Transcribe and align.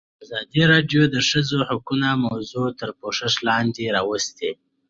ازادي 0.23 0.61
راډیو 0.71 1.01
د 1.07 1.11
د 1.15 1.17
ښځو 1.29 1.57
حقونه 1.69 2.09
موضوع 2.25 2.67
تر 2.79 2.89
پوښښ 2.99 3.33
لاندې 3.49 3.93
راوستې. 3.97 4.51